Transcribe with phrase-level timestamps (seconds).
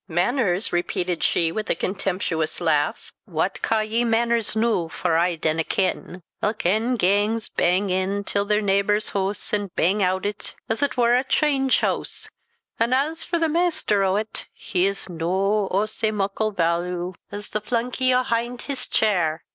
[0.09, 5.63] "Mainers!" repeated she, with a contemptuous laugh, "what caw ye mainers noo, for I dinna
[5.63, 6.23] ken?
[6.41, 10.97] Ilk ane gangs bang in till their neebor's hoose, and bang oot o't as it
[10.97, 12.27] war a chynge hoose;
[12.79, 18.09] an' as for the maister o't, he's no o' sae muckle vaalu as tho flunky
[18.11, 19.41] ahynt his chyre.